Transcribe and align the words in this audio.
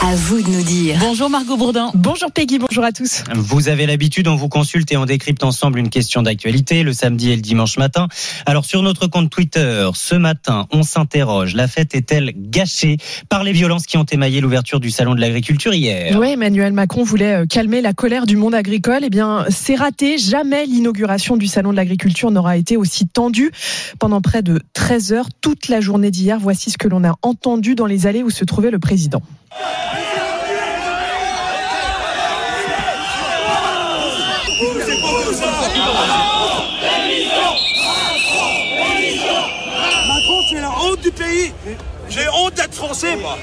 À 0.00 0.14
vous 0.14 0.40
de 0.40 0.48
nous 0.48 0.62
dire. 0.62 0.96
Bonjour 1.00 1.28
Margot 1.28 1.56
Bourdin. 1.56 1.90
Bonjour 1.92 2.30
Peggy, 2.30 2.58
bonjour 2.60 2.84
à 2.84 2.92
tous. 2.92 3.24
Vous 3.34 3.68
avez 3.68 3.84
l'habitude, 3.84 4.28
on 4.28 4.36
vous 4.36 4.48
consulte 4.48 4.92
et 4.92 4.96
on 4.96 5.06
décrypte 5.06 5.42
ensemble 5.42 5.80
une 5.80 5.90
question 5.90 6.22
d'actualité 6.22 6.84
le 6.84 6.92
samedi 6.92 7.32
et 7.32 7.36
le 7.36 7.42
dimanche 7.42 7.78
matin. 7.78 8.06
Alors 8.46 8.64
sur 8.64 8.82
notre 8.82 9.08
compte 9.08 9.28
Twitter, 9.28 9.90
ce 9.94 10.14
matin, 10.14 10.66
on 10.72 10.84
s'interroge. 10.84 11.56
La 11.56 11.66
fête 11.66 11.96
est-elle 11.96 12.32
gâchée 12.36 12.98
par 13.28 13.42
les 13.42 13.50
violences 13.50 13.86
qui 13.86 13.96
ont 13.96 14.04
émaillé 14.04 14.40
l'ouverture 14.40 14.78
du 14.78 14.90
salon 14.90 15.16
de 15.16 15.20
l'agriculture 15.20 15.74
hier? 15.74 16.16
Oui, 16.18 16.28
Emmanuel 16.30 16.72
Macron 16.72 17.02
voulait 17.02 17.42
euh, 17.42 17.46
calmer 17.46 17.80
la 17.80 17.92
colère 17.92 18.26
du 18.26 18.36
monde 18.36 18.54
agricole. 18.54 19.00
Eh 19.02 19.10
bien, 19.10 19.46
c'est 19.50 19.74
raté. 19.74 20.16
Jamais 20.16 20.64
l'inauguration 20.66 21.36
du 21.36 21.48
salon 21.48 21.72
de 21.72 21.76
l'agriculture 21.76 22.30
n'aura 22.30 22.56
été 22.56 22.76
aussi 22.76 23.08
tendue. 23.08 23.50
Pendant 23.98 24.20
près 24.20 24.42
de 24.42 24.60
13 24.74 25.12
heures, 25.12 25.28
toute 25.40 25.68
la 25.68 25.80
journée 25.80 26.12
d'hier, 26.12 26.38
voici 26.38 26.70
ce 26.70 26.78
que 26.78 26.86
l'on 26.86 27.02
a 27.04 27.16
entendu 27.22 27.74
dans 27.74 27.86
les 27.86 28.06
allées 28.06 28.22
où 28.22 28.30
se 28.30 28.44
trouvait 28.44 28.70
le 28.70 28.78
président. 28.78 29.22
Macron, 40.06 40.42
tu 40.48 40.56
es 40.56 40.60
la 40.60 40.70
honte 40.70 41.00
du 41.00 41.10
pays. 41.10 41.52
J'ai 42.08 42.28
honte 42.28 42.54
d'être 42.54 42.74
français, 42.74 43.16
moi. 43.16 43.38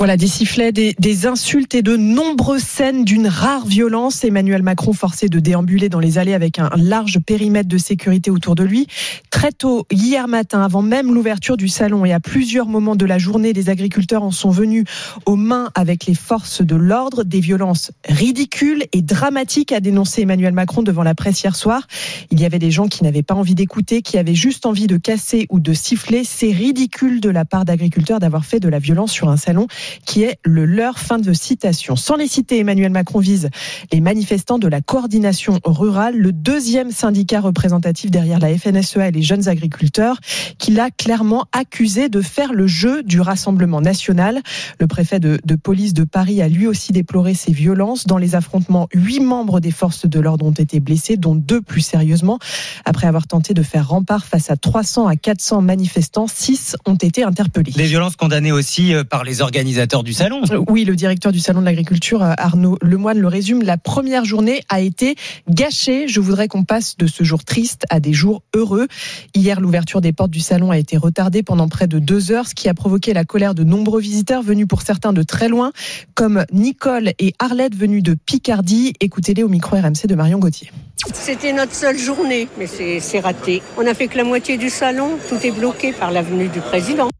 Voilà, 0.00 0.16
des 0.16 0.26
sifflets, 0.26 0.72
des, 0.72 1.26
insultes 1.26 1.72
et 1.76 1.82
de 1.82 1.96
nombreuses 1.96 2.64
scènes 2.64 3.04
d'une 3.04 3.28
rare 3.28 3.64
violence. 3.64 4.24
Emmanuel 4.24 4.62
Macron 4.62 4.92
forcé 4.92 5.28
de 5.28 5.38
déambuler 5.38 5.88
dans 5.88 6.00
les 6.00 6.18
allées 6.18 6.34
avec 6.34 6.58
un 6.58 6.68
large 6.76 7.20
périmètre 7.24 7.68
de 7.68 7.78
sécurité 7.78 8.28
autour 8.32 8.56
de 8.56 8.64
lui. 8.64 8.88
Très 9.30 9.52
tôt, 9.52 9.86
hier 9.92 10.26
matin, 10.26 10.62
avant 10.62 10.82
même 10.82 11.14
l'ouverture 11.14 11.56
du 11.56 11.68
salon 11.68 12.04
et 12.04 12.12
à 12.12 12.18
plusieurs 12.18 12.66
moments 12.66 12.96
de 12.96 13.06
la 13.06 13.18
journée, 13.18 13.52
les 13.52 13.70
agriculteurs 13.70 14.24
en 14.24 14.32
sont 14.32 14.50
venus 14.50 14.84
aux 15.26 15.36
mains 15.36 15.70
avec 15.76 16.06
les 16.06 16.14
forces 16.14 16.60
de 16.60 16.74
l'ordre. 16.74 17.22
Des 17.22 17.40
violences 17.40 17.92
ridicules 18.08 18.84
et 18.92 19.00
dramatiques, 19.00 19.70
a 19.70 19.78
dénoncé 19.78 20.22
Emmanuel 20.22 20.54
Macron 20.54 20.82
devant 20.82 21.04
la 21.04 21.14
presse 21.14 21.40
hier 21.40 21.54
soir. 21.54 21.86
Il 22.32 22.40
y 22.40 22.44
avait 22.44 22.58
des 22.58 22.72
gens 22.72 22.88
qui 22.88 23.04
n'avaient 23.04 23.22
pas 23.22 23.34
envie 23.34 23.54
d'écouter, 23.54 24.02
qui 24.02 24.18
avaient 24.18 24.34
juste 24.34 24.66
envie 24.66 24.88
de 24.88 24.96
casser 24.96 25.46
ou 25.50 25.60
de 25.60 25.72
siffler. 25.72 26.24
C'est 26.24 26.50
ridicule 26.50 27.20
de 27.20 27.30
la 27.30 27.44
part 27.44 27.64
d'agriculteurs 27.64 28.18
d'avoir 28.18 28.44
fait 28.44 28.58
de 28.58 28.68
la 28.68 28.80
violence 28.80 29.12
sur 29.12 29.28
un 29.28 29.36
salon 29.36 29.68
qui 30.04 30.22
est 30.22 30.38
le 30.44 30.64
leur. 30.64 30.98
Fin 30.98 31.18
de 31.18 31.32
citation. 31.32 31.96
Sans 31.96 32.16
les 32.16 32.28
citer, 32.28 32.58
Emmanuel 32.58 32.90
Macron 32.90 33.18
vise 33.18 33.50
les 33.92 34.00
manifestants 34.00 34.58
de 34.58 34.68
la 34.68 34.80
coordination 34.80 35.60
rurale, 35.64 36.16
le 36.16 36.32
deuxième 36.32 36.90
syndicat 36.90 37.40
représentatif 37.40 38.10
derrière 38.10 38.38
la 38.38 38.56
FNSEA 38.56 39.08
et 39.08 39.10
les 39.10 39.22
jeunes 39.22 39.48
agriculteurs, 39.48 40.18
qu'il 40.58 40.78
a 40.80 40.90
clairement 40.90 41.46
accusé 41.52 42.08
de 42.08 42.20
faire 42.20 42.52
le 42.52 42.66
jeu 42.66 43.02
du 43.02 43.20
Rassemblement 43.20 43.80
national. 43.80 44.40
Le 44.78 44.86
préfet 44.86 45.20
de, 45.20 45.38
de 45.44 45.54
police 45.56 45.94
de 45.94 46.04
Paris 46.04 46.40
a 46.42 46.48
lui 46.48 46.66
aussi 46.66 46.92
déploré 46.92 47.34
ces 47.34 47.52
violences. 47.52 48.06
Dans 48.06 48.18
les 48.18 48.34
affrontements, 48.34 48.88
huit 48.94 49.20
membres 49.20 49.60
des 49.60 49.70
forces 49.70 50.06
de 50.06 50.20
l'ordre 50.20 50.46
ont 50.46 50.52
été 50.52 50.80
blessés, 50.80 51.16
dont 51.16 51.34
deux 51.34 51.60
plus 51.60 51.80
sérieusement. 51.80 52.38
Après 52.84 53.06
avoir 53.06 53.26
tenté 53.26 53.54
de 53.54 53.62
faire 53.62 53.88
rempart 53.88 54.24
face 54.24 54.50
à 54.50 54.56
300 54.56 55.06
à 55.06 55.16
400 55.16 55.62
manifestants, 55.62 56.26
six 56.26 56.76
ont 56.86 56.94
été 56.94 57.24
interpellés. 57.24 57.72
Des 57.72 57.84
violences 57.84 58.16
condamnées 58.16 58.52
aussi 58.52 58.94
par 59.10 59.24
les 59.24 59.42
organisateurs 59.42 59.73
du 60.04 60.12
salon. 60.12 60.42
Oui, 60.68 60.84
le 60.84 60.94
directeur 60.94 61.32
du 61.32 61.40
salon 61.40 61.60
de 61.60 61.64
l'agriculture, 61.64 62.22
Arnaud 62.22 62.78
Lemoine, 62.80 63.18
le 63.18 63.26
résume. 63.26 63.62
La 63.62 63.76
première 63.76 64.24
journée 64.24 64.62
a 64.68 64.80
été 64.80 65.16
gâchée. 65.48 66.06
Je 66.06 66.20
voudrais 66.20 66.48
qu'on 66.48 66.62
passe 66.62 66.96
de 66.96 67.06
ce 67.06 67.24
jour 67.24 67.44
triste 67.44 67.84
à 67.90 67.98
des 67.98 68.12
jours 68.12 68.42
heureux. 68.54 68.86
Hier, 69.34 69.60
l'ouverture 69.60 70.00
des 70.00 70.12
portes 70.12 70.30
du 70.30 70.40
salon 70.40 70.70
a 70.70 70.78
été 70.78 70.96
retardée 70.96 71.42
pendant 71.42 71.68
près 71.68 71.88
de 71.88 71.98
deux 71.98 72.30
heures, 72.30 72.46
ce 72.46 72.54
qui 72.54 72.68
a 72.68 72.74
provoqué 72.74 73.12
la 73.12 73.24
colère 73.24 73.54
de 73.54 73.64
nombreux 73.64 74.00
visiteurs 74.00 74.42
venus 74.42 74.66
pour 74.68 74.82
certains 74.82 75.12
de 75.12 75.22
très 75.22 75.48
loin, 75.48 75.72
comme 76.14 76.44
Nicole 76.52 77.12
et 77.18 77.34
Arlette 77.38 77.74
venus 77.74 78.02
de 78.02 78.14
Picardie. 78.14 78.92
Écoutez-les 79.00 79.42
au 79.42 79.48
micro 79.48 79.76
RMC 79.76 80.06
de 80.06 80.14
Marion 80.14 80.38
Gauthier. 80.38 80.70
C'était 81.12 81.52
notre 81.52 81.74
seule 81.74 81.98
journée, 81.98 82.48
mais 82.58 82.66
c'est 82.66 83.20
raté. 83.20 83.62
On 83.76 83.82
n'a 83.82 83.94
fait 83.94 84.06
que 84.06 84.16
la 84.16 84.24
moitié 84.24 84.56
du 84.56 84.70
salon. 84.70 85.18
Tout 85.28 85.44
est 85.44 85.50
bloqué 85.50 85.92
par 85.92 86.10
l'avenue 86.10 86.48
du 86.48 86.60
président 86.60 87.10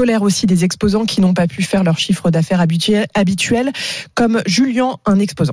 colère 0.00 0.22
aussi 0.22 0.46
des 0.46 0.64
exposants 0.64 1.04
qui 1.04 1.20
n'ont 1.20 1.34
pas 1.34 1.46
pu 1.46 1.62
faire 1.62 1.84
leur 1.84 1.98
chiffre 1.98 2.30
d'affaires 2.30 2.58
habituel, 3.14 3.70
comme 4.14 4.40
Julien, 4.46 4.96
un 5.04 5.18
exposant. 5.18 5.52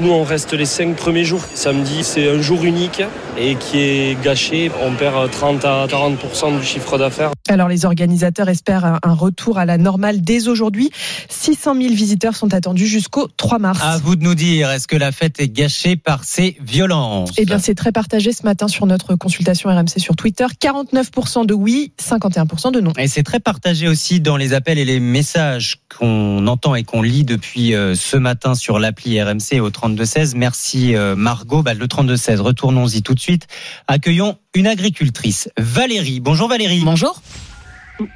Nous, 0.00 0.12
on 0.12 0.22
reste 0.22 0.52
les 0.52 0.66
cinq 0.66 0.94
premiers 0.94 1.24
jours. 1.24 1.42
Samedi, 1.52 2.04
c'est 2.04 2.30
un 2.30 2.40
jour 2.40 2.62
unique 2.62 3.02
et 3.36 3.56
qui 3.56 3.80
est 3.80 4.22
gâché. 4.22 4.70
On 4.84 4.92
perd 4.92 5.28
30 5.32 5.64
à 5.64 5.86
40% 5.88 6.60
du 6.60 6.64
chiffre 6.64 6.96
d'affaires. 6.96 7.32
Alors, 7.52 7.68
les 7.68 7.84
organisateurs 7.84 8.48
espèrent 8.48 8.98
un 9.02 9.12
retour 9.12 9.58
à 9.58 9.66
la 9.66 9.76
normale 9.76 10.22
dès 10.22 10.48
aujourd'hui. 10.48 10.90
600 11.28 11.74
000 11.74 11.94
visiteurs 11.94 12.34
sont 12.34 12.54
attendus 12.54 12.86
jusqu'au 12.86 13.28
3 13.28 13.58
mars. 13.58 13.80
À 13.82 13.98
vous 13.98 14.16
de 14.16 14.24
nous 14.24 14.34
dire, 14.34 14.70
est-ce 14.70 14.88
que 14.88 14.96
la 14.96 15.12
fête 15.12 15.38
est 15.38 15.48
gâchée 15.48 15.96
par 15.96 16.24
ces 16.24 16.56
violences 16.62 17.30
Eh 17.36 17.44
bien, 17.44 17.58
c'est 17.58 17.74
très 17.74 17.92
partagé 17.92 18.32
ce 18.32 18.44
matin 18.44 18.68
sur 18.68 18.86
notre 18.86 19.14
consultation 19.16 19.68
RMC 19.68 19.98
sur 19.98 20.16
Twitter. 20.16 20.46
49% 20.60 21.44
de 21.44 21.52
oui, 21.52 21.92
51% 22.02 22.72
de 22.72 22.80
non. 22.80 22.92
Et 22.98 23.06
c'est 23.06 23.22
très 23.22 23.40
partagé 23.40 23.86
aussi 23.86 24.20
dans 24.20 24.38
les 24.38 24.54
appels 24.54 24.78
et 24.78 24.86
les 24.86 25.00
messages 25.00 25.76
qu'on 25.96 26.46
entend 26.46 26.74
et 26.74 26.84
qu'on 26.84 27.02
lit 27.02 27.24
depuis 27.24 27.74
ce 27.94 28.16
matin 28.16 28.54
sur 28.54 28.78
l'appli 28.78 29.22
RMC 29.22 29.60
au 29.60 29.68
32-16. 29.68 30.36
Merci 30.36 30.94
Margot. 31.16 31.62
Bah, 31.62 31.74
le 31.74 31.86
32-16, 31.86 32.40
retournons-y 32.40 33.02
tout 33.02 33.14
de 33.14 33.20
suite. 33.20 33.46
Accueillons 33.88 34.38
une 34.54 34.66
agricultrice, 34.66 35.50
Valérie. 35.56 36.20
Bonjour 36.20 36.48
Valérie. 36.48 36.82
Bonjour. 36.84 37.20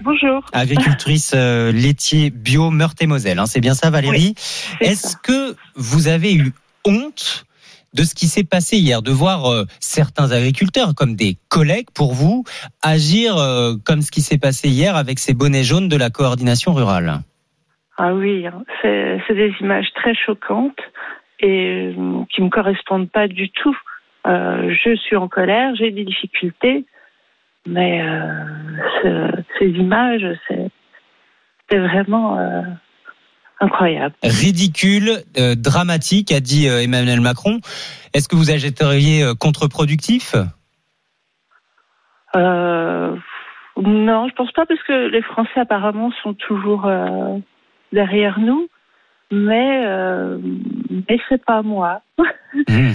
Bonjour. 0.03 0.45
Agricultrice 0.53 1.33
euh, 1.35 1.73
laitier 1.73 2.31
bio 2.31 2.71
Meurthe-et-Moselle. 2.71 3.39
Hein, 3.39 3.47
c'est 3.47 3.61
bien 3.61 3.75
ça 3.75 3.91
Valérie? 3.91 4.35
Oui, 4.37 4.77
Est-ce 4.81 5.17
que 5.17 5.55
vous 5.77 6.09
avez 6.09 6.35
eu 6.35 6.53
honte 6.85 7.45
de 7.95 8.03
ce 8.03 8.15
qui 8.15 8.27
s'est 8.27 8.45
passé 8.45 8.77
hier, 8.77 9.01
de 9.01 9.11
voir 9.11 9.51
euh, 9.51 9.65
certains 9.81 10.31
agriculteurs 10.33 10.95
comme 10.95 11.15
des 11.15 11.39
collègues 11.49 11.89
pour 11.95 12.13
vous 12.13 12.45
agir 12.83 13.37
euh, 13.39 13.75
comme 13.85 14.03
ce 14.03 14.11
qui 14.11 14.21
s'est 14.21 14.39
passé 14.39 14.69
hier 14.69 14.97
avec 14.97 15.19
ces 15.19 15.33
bonnets 15.33 15.65
jaunes 15.65 15.89
de 15.89 15.97
la 15.97 16.11
coordination 16.11 16.75
rurale? 16.75 17.21
Ah 17.97 18.13
oui, 18.13 18.45
c'est 18.83 19.35
des 19.35 19.55
images 19.61 19.89
très 19.95 20.15
choquantes 20.15 20.77
et 21.41 21.95
qui 22.35 22.43
me 22.43 22.51
correspondent 22.51 23.11
pas 23.11 23.29
du 23.29 23.51
tout. 23.51 23.77
Euh, 24.27 24.75
je 24.85 24.97
suis 24.97 25.17
en 25.17 25.29
colère, 25.29 25.75
j'ai 25.77 25.91
des 25.93 26.05
difficultés, 26.05 26.85
mais 27.67 28.03
euh, 28.03 28.45
ce, 29.03 29.43
ces 29.59 29.69
images, 29.69 30.27
c'est 30.49 31.79
vraiment 31.79 32.39
euh, 32.39 32.63
incroyable. 33.61 34.15
Ridicule, 34.23 35.23
dramatique, 35.57 36.33
a 36.33 36.41
dit 36.41 36.67
Emmanuel 36.67 37.21
Macron. 37.21 37.61
Est-ce 38.15 38.29
que 38.29 38.37
vous 38.37 38.51
agitteriez 38.51 39.25
contre-productif? 39.39 40.35
Non, 42.35 44.29
je 44.29 44.35
pense 44.35 44.53
pas 44.53 44.67
parce 44.67 44.83
que 44.85 45.09
les 45.09 45.23
Français 45.23 45.61
apparemment 45.61 46.11
sont 46.23 46.35
toujours 46.35 46.91
derrière 47.93 48.41
nous, 48.41 48.69
mais 49.31 49.87
mais 50.91 51.19
c'est 51.29 51.45
pas 51.45 51.63
moi. 51.63 52.03
Mmh. 52.69 52.93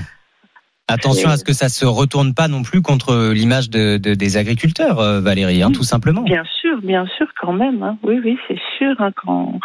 Attention 0.92 1.30
à 1.30 1.38
ce 1.38 1.44
que 1.44 1.54
ça 1.54 1.70
se 1.70 1.86
retourne 1.86 2.34
pas 2.34 2.48
non 2.48 2.64
plus 2.64 2.82
contre 2.82 3.32
l'image 3.32 3.70
de, 3.70 3.98
de, 3.98 4.14
des 4.14 4.38
agriculteurs, 4.38 5.00
euh, 5.00 5.22
Valérie, 5.22 5.64
hein, 5.64 5.72
tout 5.72 5.84
simplement. 5.84 6.22
Bien 6.22 6.44
sûr, 6.60 6.82
bien 6.82 7.06
sûr, 7.18 7.28
quand 7.40 7.54
même. 7.54 7.82
Hein. 7.82 7.98
Oui, 8.04 8.20
oui, 8.24 8.38
c'est 8.48 8.60
sûr. 8.78 8.96
Hein, 9.00 9.12
quand 9.16 9.60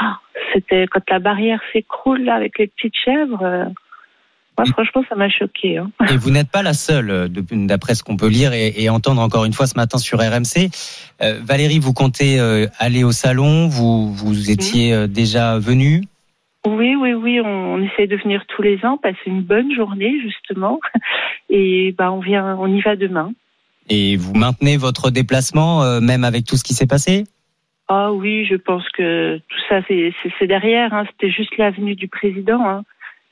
c'était 0.53 0.87
quand 0.87 1.03
la 1.11 1.19
barrière 1.19 1.61
s'écroule 1.73 2.29
avec 2.29 2.59
les 2.59 2.69
petites 2.69 2.95
chèvres. 3.05 3.43
Euh... 3.43 3.65
Moi, 4.59 4.67
franchement, 4.73 5.03
ça 5.09 5.15
m'a 5.17 5.29
choqué. 5.29 5.77
Hein. 5.77 5.91
Et 6.11 6.17
vous 6.17 6.31
n'êtes 6.31 6.51
pas 6.51 6.63
la 6.63 6.73
seule, 6.73 7.29
d'après 7.31 7.95
ce 7.95 8.03
qu'on 8.03 8.17
peut 8.17 8.29
lire 8.29 8.55
et, 8.55 8.73
et, 8.77 8.89
entendre 8.89 9.21
encore 9.21 9.45
une 9.45 9.53
fois 9.53 9.67
ce 9.67 9.75
matin 9.77 9.99
sur 9.99 10.19
RMC. 10.19 10.71
Euh, 11.21 11.41
Valérie, 11.43 11.79
vous 11.79 11.93
comptez 11.93 12.41
euh, 12.41 12.67
aller 12.79 13.05
au 13.05 13.13
salon 13.13 13.69
Vous, 13.69 14.15
vous 14.15 14.51
étiez 14.51 14.95
euh, 14.95 15.07
déjà 15.07 15.59
venue? 15.59 16.05
Oui, 16.67 16.95
oui, 16.97 17.13
oui, 17.15 17.41
on, 17.41 17.75
on, 17.75 17.83
essaie 17.83 18.07
de 18.07 18.17
venir 18.17 18.45
tous 18.49 18.63
les 18.63 18.85
ans, 18.85 18.99
passer 18.99 19.19
une 19.27 19.43
bonne 19.43 19.73
journée 19.75 20.21
justement, 20.21 20.79
et 21.51 21.95
ben 21.97 22.11
on 22.11 22.21
vient, 22.21 22.57
on 22.59 22.67
y 22.67 22.81
va 22.81 22.97
demain. 22.97 23.33
Et 23.89 24.17
vous 24.17 24.35
maintenez 24.35 24.77
votre 24.77 25.11
déplacement, 25.11 25.83
euh, 25.83 26.01
même 26.01 26.25
avec 26.25 26.45
tout 26.45 26.57
ce 26.57 26.65
qui 26.65 26.75
s'est 26.75 26.87
passé? 26.89 27.25
Ah 27.89 28.13
oui, 28.13 28.45
je 28.45 28.57
pense 28.57 28.83
que 28.91 29.37
tout 29.39 29.59
ça, 29.69 29.81
c'est- 29.87 30.13
derrière. 30.47 30.93
hein. 30.93 31.05
C'était 31.13 31.33
juste 31.33 31.57
l'avenue 31.57 31.95
du 31.95 32.09
président 32.09 32.61
hein, 32.69 32.83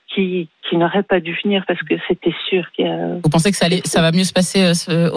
qui, 0.06 0.48
qui 0.68 0.76
n'aurait 0.76 1.02
pas 1.02 1.18
dû 1.18 1.36
venir 1.42 1.64
parce 1.66 1.80
que 1.82 1.94
c'était 2.06 2.34
sûr 2.48 2.70
qu'il 2.72 2.86
y 2.86 2.88
a. 2.88 3.14
Vous 3.22 3.30
pensez 3.30 3.50
que 3.50 3.56
ça, 3.56 3.66
allait, 3.66 3.82
ça 3.84 4.00
va 4.00 4.12
mieux 4.12 4.22
se 4.24 4.32
passer 4.32 4.62
euh, 4.62 4.74
ce- 4.74 5.10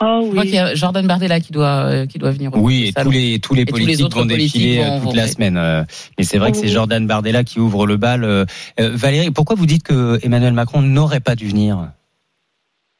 Ah 0.00 0.20
Je 0.24 0.30
crois 0.30 0.42
qu'il 0.44 0.54
y 0.54 0.58
a 0.58 0.74
Jordan 0.74 1.06
Bardella 1.06 1.40
qui 1.40 1.52
doit, 1.52 1.84
euh, 1.86 2.06
qui 2.06 2.18
doit 2.18 2.30
venir. 2.30 2.54
au 2.54 2.58
Oui, 2.58 2.88
et 2.88 2.92
tous 3.02 3.10
les 3.10 3.38
tous 3.38 3.54
les 3.54 3.62
Et 3.62 3.64
tous 3.66 3.76
les 3.76 3.84
politiques 3.84 4.04
autres 4.06 4.18
vont 4.18 4.24
défiler 4.26 4.76
politiques 4.76 4.80
euh, 4.80 4.90
vont- 4.90 5.00
toute 5.06 5.10
vont- 5.10 5.16
la 5.16 5.28
semaine. 5.28 5.56
euh, 5.56 5.84
Mais 6.18 6.24
c'est 6.24 6.38
vrai 6.38 6.50
que 6.52 6.56
c'est 6.56 6.64
Oui. 6.64 6.72
Jordan 6.72 7.06
Bardella 7.06 7.44
qui 7.44 7.60
ouvre 7.60 7.86
le 7.86 7.96
bal. 7.96 8.24
euh. 8.24 8.44
Valérie, 8.78 9.30
pourquoi 9.30 9.56
vous 9.56 9.66
dites 9.66 9.82
que 9.82 10.18
Emmanuel 10.24 10.52
Macron 10.52 10.82
n'aurait 10.82 11.20
pas 11.20 11.34
dû 11.34 11.46
venir? 11.48 11.90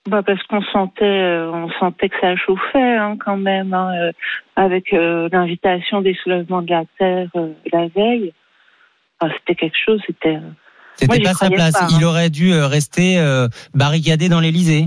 Bah 0.09 0.23
parce 0.25 0.41
qu'on 0.45 0.63
sentait, 0.73 1.05
on 1.53 1.69
sentait 1.81 2.09
que 2.09 2.15
ça 2.21 2.37
chauffait 2.37 2.97
hein, 2.97 3.17
quand 3.25 3.37
même, 3.37 3.75
hein, 3.75 3.91
euh, 4.01 4.13
avec 4.55 4.93
euh, 4.93 5.29
l'invitation 5.33 6.01
des 6.01 6.15
soulèvements 6.23 6.63
de 6.63 6.71
la 6.71 6.85
terre 6.97 7.27
euh, 7.35 7.49
la 7.73 7.89
veille. 7.89 8.33
Enfin, 9.21 9.33
c'était 9.41 9.57
quelque 9.59 9.77
chose, 9.85 10.01
c'était. 10.07 10.39
C'était 10.95 11.21
pas 11.21 11.35
sa 11.35 11.51
place. 11.51 11.73
pas, 11.73 11.89
Il 11.91 12.05
hein. 12.05 12.07
aurait 12.07 12.31
dû 12.31 12.55
rester 12.55 13.19
euh, 13.19 13.49
barricadé 13.75 14.29
dans 14.29 14.41
l'Élysée. 14.41 14.87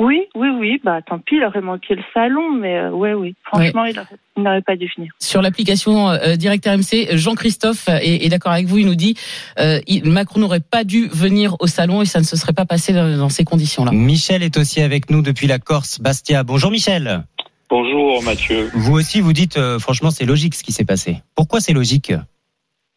Oui, 0.00 0.22
oui, 0.34 0.48
oui. 0.58 0.80
Bah 0.82 1.00
tant 1.02 1.18
pis, 1.18 1.36
il 1.36 1.44
aurait 1.44 1.60
manqué 1.60 1.94
le 1.94 2.02
salon, 2.14 2.50
mais 2.52 2.76
euh, 2.78 2.90
ouais, 2.90 3.12
oui. 3.12 3.34
Franchement, 3.44 3.84
il 3.84 3.98
aurait- 3.98 4.08
il 4.36 4.42
n'aurait 4.42 4.62
pas 4.62 4.74
dû 4.76 4.90
venir. 4.96 5.12
Sur 5.20 5.42
l'application 5.42 6.08
euh, 6.08 6.36
Direct 6.36 6.64
RMC, 6.66 7.16
Jean-Christophe 7.16 7.88
est, 7.88 8.24
est 8.24 8.28
d'accord 8.30 8.52
avec 8.52 8.66
vous. 8.66 8.78
Il 8.78 8.86
nous 8.86 8.94
dit 8.94 9.14
euh, 9.58 9.80
il- 9.86 10.08
Macron 10.10 10.40
n'aurait 10.40 10.60
pas 10.60 10.84
dû 10.84 11.08
venir 11.08 11.56
au 11.60 11.66
salon 11.66 12.00
et 12.02 12.06
ça 12.06 12.18
ne 12.20 12.24
se 12.24 12.36
serait 12.36 12.54
pas 12.54 12.64
passé 12.64 12.92
dans, 12.94 13.16
dans 13.18 13.28
ces 13.28 13.44
conditions-là. 13.44 13.92
Michel 13.92 14.42
est 14.42 14.56
aussi 14.56 14.80
avec 14.80 15.10
nous 15.10 15.20
depuis 15.22 15.46
la 15.46 15.58
Corse, 15.58 16.00
Bastia. 16.00 16.42
Bonjour 16.42 16.70
Michel. 16.70 17.24
Bonjour 17.68 18.22
Mathieu. 18.22 18.70
Vous 18.74 18.94
aussi, 18.94 19.20
vous 19.20 19.32
dites, 19.32 19.56
euh, 19.56 19.78
franchement, 19.78 20.10
c'est 20.10 20.26
logique 20.26 20.54
ce 20.54 20.62
qui 20.64 20.72
s'est 20.72 20.84
passé. 20.84 21.18
Pourquoi 21.36 21.60
c'est 21.60 21.72
logique 21.74 22.12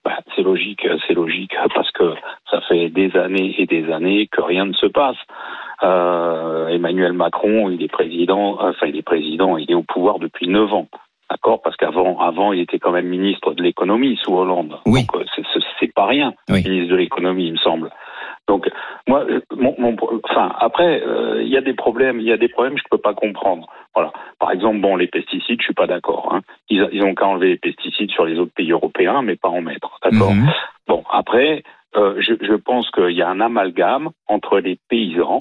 Bah, 0.03 0.18
c'est 0.36 0.42
logique, 0.44 0.86
c'est 1.07 1.13
logique 1.13 1.53
parce 1.74 1.92
que 1.92 2.13
ça 2.51 2.59
fait 2.69 2.89
des 2.89 3.12
années 3.18 3.56
et 3.57 3.65
des 3.68 3.92
années 3.92 4.27
que 4.31 4.42
rien 4.42 4.65
ne 4.65 4.74
se 4.74 4.86
passe. 4.88 5.15
Euh, 5.83 6.68
Emmanuel 6.69 7.13
Macron, 7.13 7.69
il 7.69 7.81
est 7.83 7.92
président, 7.92 8.57
enfin 8.60 8.88
il 8.88 8.98
est 8.98 9.01
président, 9.04 9.57
il 9.57 9.69
est 9.69 9.75
au 9.75 9.83
pouvoir 9.83 10.19
depuis 10.19 10.48
neuf 10.48 10.72
ans. 10.74 10.88
D'accord? 11.30 11.62
Parce 11.63 11.75
qu'avant, 11.75 12.19
avant, 12.19 12.54
il 12.54 12.60
était 12.62 12.77
quand 12.77 12.92
même 12.92 13.07
ministre 13.07 13.54
de 13.54 13.63
l'économie 13.63 14.18
sous 14.24 14.33
Hollande. 14.36 14.77
Oui. 14.86 15.01
Donc 15.12 15.22
euh, 15.22 15.25
c'est- 15.80 15.94
pas 15.95 16.06
rien, 16.07 16.33
Oui. 16.50 16.62
ministre 16.63 16.92
de 16.92 16.98
l'économie, 16.98 17.48
il 17.48 17.54
me 17.54 17.57
semble. 17.57 17.89
Donc 18.48 18.69
moi, 19.07 19.24
euh, 19.30 19.39
mon, 19.56 19.74
mon- 19.80 19.95
enfin 20.24 20.51
après, 20.60 21.01
euh, 21.06 21.42
il 21.42 21.48
y 21.50 21.57
a 21.57 21.62
des 21.62 21.74
problèmes, 21.74 22.19
il 22.19 22.25
y 22.25 22.31
a 22.33 22.38
des 22.38 22.50
problèmes 22.50 22.75
que 22.75 22.81
je 22.81 22.89
peux 22.92 22.98
pas 23.01 23.13
comprendre. 23.13 23.68
Voilà. 23.95 24.12
Par 24.39 24.51
exemple, 24.51 24.81
bon, 24.81 24.95
les 24.98 25.07
pesticides, 25.07 25.60
je 25.62 25.66
suis 25.66 25.74
pas 25.74 25.88
d'accord. 25.88 26.30
Hein. 26.33 26.42
Ils, 26.69 26.88
ils 26.92 27.04
ont 27.04 27.16
qu'à 27.16 27.28
enlever 27.28 27.48
les 27.50 27.57
pesticides 27.57 28.12
sur 28.12 28.25
les 28.25 28.38
autres 28.38 28.54
pays 28.54 28.71
européens, 28.71 29.21
mais 29.21 29.36
pas 29.36 29.50
en 29.50 29.62
mettre. 29.62 30.00
D'accord? 30.04 30.33
Mhm. 30.33 30.51
Bon, 30.88 31.04
après, 31.12 31.63
euh, 31.95 32.16
je, 32.19 32.33
je 32.42 32.54
pense 32.56 32.89
qu'il 32.92 33.12
y 33.16 33.21
a 33.21 33.30
un 33.30 33.39
amalgame 33.39 34.10
entre 34.28 34.60
les 34.60 34.78
paysans, 34.89 35.38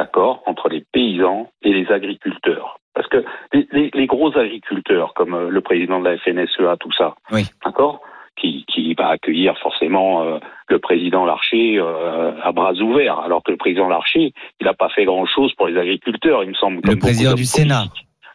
d'accord, 0.00 0.42
entre 0.46 0.68
les 0.68 0.82
paysans 0.92 1.50
et 1.62 1.72
les 1.72 1.90
agriculteurs. 1.92 2.78
Parce 2.94 3.06
que 3.08 3.24
les, 3.52 3.66
les- 3.72 3.90
les 3.94 4.06
gros 4.06 4.36
agriculteurs, 4.36 5.14
comme 5.14 5.34
euh, 5.34 5.48
le 5.50 5.60
président 5.60 6.00
de 6.00 6.08
la 6.08 6.16
FNSEA, 6.18 6.76
tout 6.80 6.92
ça, 6.92 7.14
Oui. 7.30 7.44
d'accord, 7.64 8.00
qui, 8.36 8.64
qui 8.72 8.94
va 8.94 9.08
accueillir 9.08 9.56
forcément 9.58 10.22
euh, 10.22 10.38
le 10.68 10.78
président 10.78 11.24
Larcher 11.26 11.78
euh, 11.78 12.32
à 12.42 12.50
bras 12.52 12.72
ouverts, 12.74 13.18
alors 13.20 13.42
que 13.42 13.50
le 13.50 13.58
président 13.58 13.88
Larcher, 13.88 14.32
il 14.60 14.64
n'a 14.66 14.74
pas 14.74 14.88
fait 14.88 15.04
grand-chose 15.04 15.52
pour 15.54 15.66
les 15.68 15.78
agriculteurs, 15.78 16.42
il 16.44 16.50
me 16.50 16.54
semble. 16.54 16.80
Le 16.84 16.96
président 16.96 17.34
du 17.34 17.44
Sénat. 17.44 17.84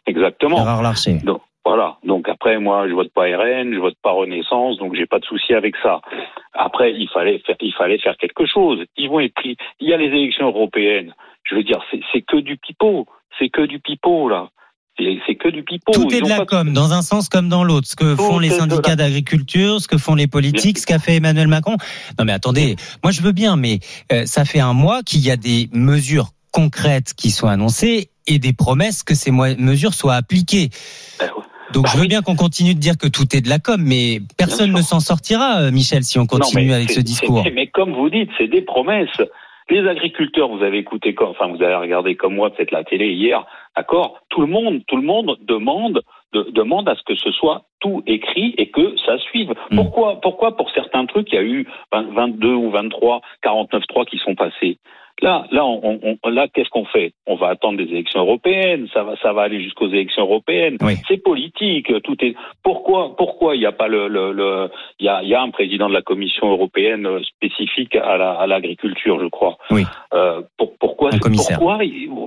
Exactement. 0.06 0.58
Gérard 0.58 0.82
Larcher. 0.82 1.18
Donc 1.24 1.42
voilà. 1.64 1.96
Donc 2.04 2.28
après, 2.28 2.58
moi, 2.60 2.86
je 2.88 2.94
vote 2.94 3.12
pas 3.12 3.22
RN, 3.24 3.74
je 3.74 3.80
vote 3.80 3.96
pas 4.02 4.12
Renaissance, 4.12 4.78
donc 4.78 4.94
j'ai 4.94 5.06
pas 5.06 5.18
de 5.18 5.24
souci 5.24 5.52
avec 5.52 5.74
ça. 5.82 6.00
Après, 6.54 6.92
il 6.94 7.08
fallait 7.08 7.40
faire, 7.40 7.56
il 7.60 7.74
fallait 7.74 7.98
faire 7.98 8.16
quelque 8.16 8.46
chose. 8.46 8.84
Ils 8.96 9.10
vont 9.10 9.18
être 9.20 9.34
pris. 9.34 9.56
Il 9.80 9.88
y 9.88 9.92
a 9.92 9.96
les 9.96 10.06
élections 10.06 10.46
européennes. 10.46 11.12
Je 11.48 11.54
veux 11.56 11.62
dire, 11.62 11.78
c'est 12.12 12.22
que 12.22 12.38
du 12.40 12.56
pipeau. 12.56 13.06
C'est 13.38 13.48
que 13.48 13.62
du 13.66 13.78
pipeau 13.80 14.28
là. 14.28 14.48
C'est 15.26 15.34
que 15.34 15.48
du 15.50 15.62
pipeau. 15.62 15.92
Tout 15.92 16.12
est 16.14 16.22
de 16.22 16.28
la 16.28 16.46
com, 16.46 16.72
dans 16.72 16.92
un 16.94 17.02
sens 17.02 17.28
comme 17.28 17.50
dans 17.50 17.64
l'autre. 17.64 17.86
Ce 17.86 17.96
que 17.96 18.16
Tout 18.16 18.22
font 18.22 18.38
les 18.38 18.48
syndicats 18.48 18.90
la- 18.90 18.96
d'agriculture, 18.96 19.78
ce 19.80 19.88
que 19.88 19.98
font 19.98 20.14
les 20.14 20.26
politiques, 20.26 20.78
ce 20.78 20.86
qu'a 20.86 20.98
fait 20.98 21.16
Emmanuel 21.16 21.48
Macron. 21.48 21.76
Non 22.18 22.24
mais 22.24 22.32
attendez, 22.32 22.76
moi 23.02 23.12
je 23.12 23.20
veux 23.20 23.32
bien, 23.32 23.56
mais 23.56 23.80
euh, 24.10 24.24
ça 24.24 24.46
fait 24.46 24.60
un 24.60 24.72
mois 24.72 25.02
qu'il 25.02 25.20
y 25.20 25.30
a 25.30 25.36
des 25.36 25.68
mesures 25.72 26.28
concrètes 26.50 27.12
qui 27.14 27.30
sont 27.30 27.46
annoncées 27.46 28.08
et 28.26 28.38
des 28.38 28.54
promesses 28.54 29.02
que 29.02 29.14
ces 29.14 29.30
mesures 29.30 29.92
soient 29.92 30.14
appliquées. 30.14 30.70
Ben 31.20 31.26
ouais. 31.26 31.42
Donc 31.74 31.84
Bah 31.84 31.90
je 31.92 31.96
veux 31.98 32.02
oui. 32.04 32.08
bien 32.08 32.22
qu'on 32.22 32.36
continue 32.36 32.74
de 32.74 32.80
dire 32.80 32.96
que 32.96 33.06
tout 33.08 33.36
est 33.36 33.42
de 33.42 33.50
la 33.50 33.58
com, 33.58 33.78
mais 33.84 34.22
personne 34.38 34.72
ne 34.72 34.80
s'en 34.80 35.00
sortira, 35.00 35.58
euh, 35.60 35.70
Michel, 35.72 36.04
si 36.04 36.18
on 36.18 36.24
continue 36.26 36.72
avec 36.72 36.90
ce 36.90 37.00
discours. 37.00 37.44
Mais 37.54 37.66
comme 37.66 37.92
vous 37.92 38.08
dites, 38.08 38.30
c'est 38.38 38.48
des 38.48 38.62
promesses. 38.62 39.20
Les 39.68 39.86
agriculteurs, 39.88 40.48
vous 40.48 40.62
avez 40.62 40.78
écouté, 40.78 41.14
comme- 41.14 41.30
enfin 41.30 41.48
vous 41.48 41.62
avez 41.62 41.74
regardé 41.74 42.14
comme 42.14 42.34
moi 42.34 42.50
peut-être 42.50 42.70
la 42.70 42.84
télé 42.84 43.08
hier, 43.12 43.44
d'accord 43.76 44.20
Tout 44.28 44.40
le 44.40 44.46
monde, 44.46 44.82
tout 44.86 44.96
le 44.96 45.02
monde 45.02 45.36
demande, 45.42 46.02
de- 46.32 46.48
demande 46.52 46.88
à 46.88 46.94
ce 46.94 47.02
que 47.02 47.16
ce 47.16 47.32
soit 47.32 47.62
tout 47.80 48.02
écrit 48.06 48.54
et 48.58 48.70
que 48.70 48.96
ça 49.04 49.18
suive. 49.18 49.50
Mm. 49.70 49.76
Pourquoi, 49.76 50.20
pourquoi 50.20 50.56
pour 50.56 50.70
certains 50.70 51.06
trucs 51.06 51.32
il 51.32 51.34
y 51.34 51.38
a 51.38 51.42
eu 51.42 51.66
20 51.92 52.12
22 52.14 52.54
ou 52.54 52.70
23, 52.70 53.20
49-3 53.42 54.04
qui 54.04 54.18
sont 54.18 54.34
passés? 54.36 54.78
Là, 55.22 55.46
là, 55.50 55.64
on, 55.64 55.98
on- 56.22 56.28
là, 56.28 56.46
qu'est-ce 56.52 56.68
qu'on 56.68 56.84
fait? 56.84 57.12
On 57.26 57.36
va 57.36 57.48
attendre 57.48 57.78
des 57.78 57.84
élections 57.90 58.20
européennes. 58.20 58.86
Ça 58.92 59.02
va, 59.02 59.16
ça 59.22 59.32
va 59.32 59.42
aller 59.42 59.62
jusqu'aux 59.62 59.88
élections 59.88 60.22
européennes. 60.24 60.76
Oui. 60.82 60.94
C'est 61.08 61.16
politique. 61.22 61.90
Tout 62.02 62.16
est. 62.22 62.34
Pourquoi, 62.62 63.16
pourquoi 63.16 63.56
il 63.56 63.60
n'y 63.60 63.66
a 63.66 63.72
pas 63.72 63.88
le, 63.88 64.08
le, 64.08 64.32
le- 64.32 64.70
il 65.00 65.06
y 65.06 65.08
a, 65.08 65.22
il 65.22 65.28
y 65.28 65.34
a 65.34 65.40
un 65.40 65.50
président 65.50 65.88
de 65.88 65.94
la 65.94 66.02
Commission 66.02 66.50
européenne 66.50 67.08
spécifique 67.24 67.96
à 67.96 68.16
la- 68.18 68.32
à 68.34 68.46
l'agriculture, 68.46 69.18
je 69.20 69.26
crois. 69.28 69.56
Oui. 69.70 69.84
Euh, 70.12 70.42
pour- 70.58 70.76
pourquoi 70.78 71.14
Un 71.14 71.18
commissaire. 71.18 71.58
Pourquoi 71.58 71.78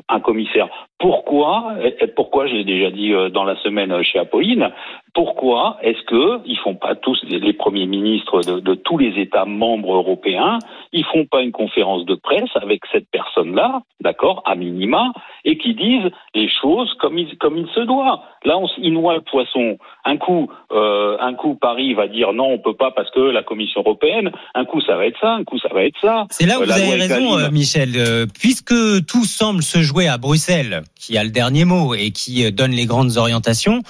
un 0.10 0.20
commissaire? 0.20 0.68
Pourquoi 1.00 1.76
Pourquoi 2.16 2.48
J'ai 2.48 2.64
déjà 2.64 2.92
dit 2.92 3.14
euh, 3.14 3.30
dans 3.30 3.46
la 3.46 3.56
semaine 3.62 3.92
euh, 3.92 4.04
chez 4.04 4.20
Apolline. 4.20 4.70
Pourquoi 5.14 5.78
est-ce 5.82 6.02
que 6.04 6.42
ils 6.46 6.58
font 6.58 6.76
pas 6.76 6.96
tous 6.96 7.18
les, 7.24 7.54
premiers 7.54 7.88
ministres 7.88 8.42
de, 8.42 8.60
de 8.60 8.76
tous 8.76 8.98
les 8.98 9.20
États 9.20 9.46
membres 9.46 9.96
européens 9.96 10.60
Ils 10.94 11.06
font 11.06 11.26
pas 11.26 11.42
une 11.42 11.52
conférence 11.52 12.06
de 12.06 12.16
presse 12.16 12.50
avec 12.56 12.82
cette 12.92 13.10
personne-là, 13.10 13.82
d'accord, 14.02 14.44
à 14.46 14.56
minima, 14.56 15.12
et 15.46 15.58
qui 15.58 15.74
disent 15.74 16.12
les 16.36 16.50
choses 16.50 16.94
comme 17.00 17.18
il, 17.18 17.38
comme 17.38 17.58
il 17.58 17.68
se 17.70 17.82
doit. 17.82 18.24
Là, 18.46 18.58
on, 18.58 18.68
ils 18.78 18.94
noient 18.94 19.16
le 19.16 19.22
poisson. 19.22 19.78
Un 20.06 20.18
coup, 20.18 20.50
euh, 20.72 21.18
un 21.20 21.34
coup, 21.34 21.56
Paris 21.56 21.94
va 21.94 22.08
dire 22.08 22.34
non, 22.34 22.52
on 22.52 22.60
peut 22.60 22.76
pas 22.76 22.92
parce 22.92 23.10
que 23.12 23.20
la 23.20 23.44
Commission 23.44 23.82
européenne. 23.82 24.32
Un 24.54 24.66
coup, 24.66 24.82
ça 24.82 24.96
va 24.96 25.06
être 25.06 25.20
ça. 25.20 25.34
Un 25.34 25.44
coup, 25.44 25.58
ça 25.60 25.70
va 25.74 25.84
être 25.86 26.00
ça. 26.02 26.26
C'est 26.30 26.46
là 26.46 26.60
où 26.60 26.64
Euh, 26.64 26.66
vous 26.66 26.72
avez 26.72 26.96
raison, 26.96 27.52
Michel. 27.52 27.90
Euh, 27.98 28.26
puisque 28.40 28.74
tout 29.08 29.26
semble 29.26 29.64
se 29.64 29.80
jouer 29.80 30.08
à 30.08 30.18
Bruxelles, 30.18 30.84
qui 30.96 31.18
a 31.18 31.24
le 31.24 31.30
dernier 31.30 31.66
mot 31.66 31.94
et 31.94 32.12
qui 32.12 32.46
euh, 32.46 32.52
donne 32.52 32.72
les 32.72 32.86
grandes 32.86 33.18
orientations, 33.18 33.82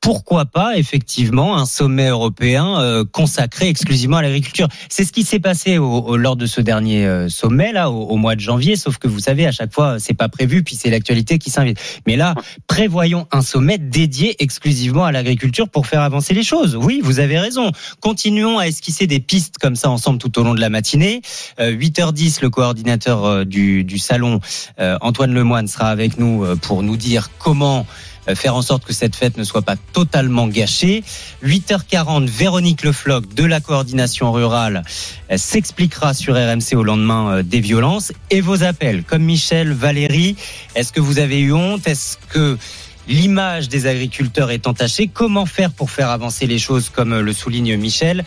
pourquoi 0.00 0.44
pas 0.44 0.76
effectivement 0.76 1.56
un 1.56 1.66
sommet 1.66 2.08
européen 2.08 2.78
euh, 2.80 3.04
consacré 3.04 3.68
exclusivement 3.68 4.18
à 4.18 4.22
l'agriculture 4.22 4.68
C'est 4.88 5.04
ce 5.04 5.12
qui 5.12 5.24
s'est 5.24 5.40
passé 5.40 5.78
au, 5.78 5.90
au- 5.90 6.16
lors 6.16 6.36
de 6.36 6.46
ce 6.46 6.60
dernier 6.60 7.04
euh, 7.06 7.28
sommet 7.28 7.72
là 7.72 7.90
au, 7.90 8.04
au 8.04 8.16
mois 8.16 8.36
de 8.36 8.40
janvier. 8.40 8.76
Sauf 8.76 8.98
que 8.98 9.08
vous 9.08 9.18
savez, 9.18 9.46
à 9.46 9.52
chaque 9.52 9.72
fois, 9.72 9.98
c'est 9.98 10.14
pas 10.14 10.28
prévu, 10.28 10.62
puis 10.62 10.76
c'est 10.76 10.90
l'actualité 10.90 11.38
qui 11.38 11.50
s'invite. 11.50 11.80
Mais 12.06 12.16
là, 12.16 12.34
prévoyons 12.68 13.26
un 13.32 13.40
sommet 13.42 13.78
dédié 13.78 14.36
exclusivement 14.38 15.04
à 15.04 15.12
l'agriculture 15.12 15.68
pour 15.68 15.86
faire 15.86 16.02
avancer 16.02 16.34
les 16.34 16.44
choses. 16.44 16.76
Oui, 16.76 17.00
vous 17.02 17.18
avez 17.18 17.38
raison. 17.38 17.72
Continuons 18.00 18.58
à 18.58 18.68
esquisser 18.68 19.06
des 19.08 19.18
pistes 19.20 19.56
comme 19.58 19.74
ça 19.76 19.90
ensemble 19.90 20.18
tout 20.18 20.38
au 20.38 20.44
long 20.44 20.54
de 20.54 20.60
la 20.60 20.68
matinée. 20.70 21.20
Euh, 21.58 21.72
8h10, 21.72 22.38
le 22.42 22.50
coordinateur 22.50 23.24
euh, 23.24 23.44
du, 23.44 23.82
du 23.82 23.98
salon, 23.98 24.40
euh, 24.78 24.98
Antoine 25.00 25.32
Lemoine, 25.34 25.66
sera 25.66 25.88
avec 25.88 26.18
nous 26.18 26.44
pour 26.62 26.82
nous 26.84 26.96
dire 26.96 27.30
comment 27.38 27.86
faire 28.34 28.56
en 28.56 28.62
sorte 28.62 28.84
que 28.84 28.92
cette 28.92 29.14
fête 29.14 29.36
ne 29.36 29.44
soit 29.44 29.62
pas 29.62 29.76
totalement 29.92 30.48
gâchée. 30.48 31.04
8h40, 31.44 32.26
Véronique 32.26 32.82
Lefloc 32.82 33.32
de 33.34 33.44
la 33.44 33.60
coordination 33.60 34.32
rurale 34.32 34.82
euh, 35.30 35.36
s'expliquera 35.36 36.14
sur 36.14 36.34
RMC 36.34 36.74
au 36.74 36.82
lendemain 36.82 37.30
euh, 37.30 37.42
des 37.42 37.60
violences 37.60 38.12
et 38.30 38.40
vos 38.40 38.62
appels, 38.62 39.04
comme 39.04 39.22
Michel, 39.22 39.72
Valérie. 39.72 40.36
Est-ce 40.74 40.92
que 40.92 41.00
vous 41.00 41.18
avez 41.18 41.40
eu 41.40 41.52
honte? 41.52 41.86
Est-ce 41.86 42.16
que 42.30 42.58
l'image 43.08 43.68
des 43.68 43.86
agriculteurs 43.86 44.50
est 44.50 44.66
entachée? 44.66 45.08
Comment 45.12 45.46
faire 45.46 45.70
pour 45.70 45.90
faire 45.90 46.10
avancer 46.10 46.46
les 46.46 46.58
choses 46.58 46.88
comme 46.88 47.12
euh, 47.12 47.22
le 47.22 47.32
souligne 47.32 47.76
Michel? 47.76 48.24